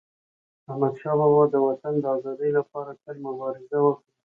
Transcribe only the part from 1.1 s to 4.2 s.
بابا د وطن د ازادی لپاره تل مبارزه وکړه.